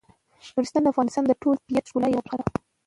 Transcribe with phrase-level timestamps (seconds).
[0.53, 2.45] نورستان د افغانستان د ټول طبیعت د ښکلا یوه برخه ده.